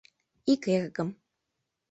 [0.51, 1.09] Ик эргым.